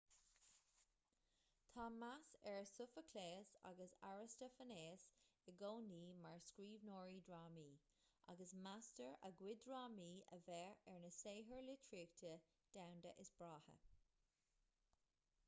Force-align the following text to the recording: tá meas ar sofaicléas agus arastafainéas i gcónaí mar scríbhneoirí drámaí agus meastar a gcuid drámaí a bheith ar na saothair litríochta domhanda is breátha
tá 1.73 1.87
meas 2.01 2.25
ar 2.51 2.61
sofaicléas 2.77 3.49
agus 3.69 3.91
arastafainéas 4.09 5.03
i 5.49 5.51
gcónaí 5.59 6.07
mar 6.23 6.39
scríbhneoirí 6.47 7.19
drámaí 7.27 7.69
agus 8.33 8.53
meastar 8.67 9.11
a 9.27 9.31
gcuid 9.41 9.61
drámaí 9.67 10.15
a 10.37 10.39
bheith 10.49 10.81
ar 10.93 10.97
na 11.05 11.11
saothair 11.19 11.61
litríochta 11.69 12.33
domhanda 12.79 13.13
is 13.25 13.33
breátha 13.43 13.77